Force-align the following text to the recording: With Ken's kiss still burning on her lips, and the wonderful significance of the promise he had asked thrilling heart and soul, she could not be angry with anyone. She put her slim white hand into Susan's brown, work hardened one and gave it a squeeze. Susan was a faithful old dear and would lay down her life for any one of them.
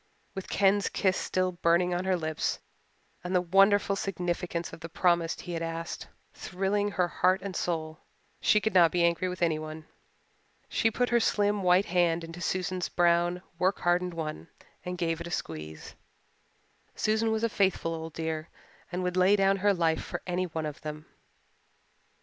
With 0.33 0.49
Ken's 0.49 0.89
kiss 0.89 1.15
still 1.15 1.51
burning 1.51 1.93
on 1.93 2.05
her 2.05 2.15
lips, 2.17 2.57
and 3.23 3.35
the 3.35 3.39
wonderful 3.41 3.95
significance 3.95 4.73
of 4.73 4.79
the 4.79 4.89
promise 4.89 5.39
he 5.39 5.51
had 5.53 5.61
asked 5.61 6.07
thrilling 6.33 6.89
heart 6.89 7.39
and 7.43 7.55
soul, 7.55 7.99
she 8.39 8.59
could 8.59 8.73
not 8.73 8.89
be 8.91 9.03
angry 9.03 9.29
with 9.29 9.43
anyone. 9.43 9.85
She 10.67 10.89
put 10.89 11.09
her 11.09 11.19
slim 11.19 11.61
white 11.61 11.85
hand 11.85 12.23
into 12.23 12.41
Susan's 12.41 12.89
brown, 12.89 13.43
work 13.59 13.81
hardened 13.81 14.15
one 14.15 14.47
and 14.83 14.97
gave 14.97 15.21
it 15.21 15.27
a 15.27 15.29
squeeze. 15.29 15.93
Susan 16.95 17.31
was 17.31 17.43
a 17.43 17.47
faithful 17.47 17.93
old 17.93 18.13
dear 18.13 18.49
and 18.91 19.03
would 19.03 19.15
lay 19.15 19.35
down 19.35 19.57
her 19.57 19.71
life 19.71 20.01
for 20.03 20.23
any 20.25 20.45
one 20.45 20.65
of 20.65 20.81
them. 20.81 21.05